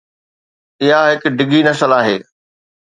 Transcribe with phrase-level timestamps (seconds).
[0.85, 2.17] اها هڪ ڊگهي نسل آهي.